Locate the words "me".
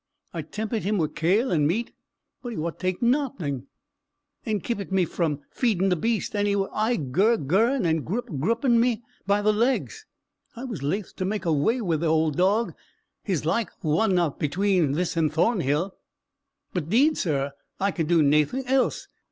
4.91-5.05, 8.79-9.03